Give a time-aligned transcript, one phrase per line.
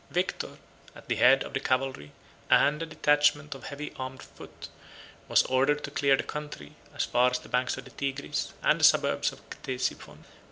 [0.09, 0.57] Victor,
[0.95, 2.11] at the head of the cavalry,
[2.49, 4.67] and of a detachment of heavy armed foot,
[5.27, 8.79] was ordered to clear the country, as far as the banks of the Tigris, and
[8.79, 10.23] the suburbs of Ctesiphon.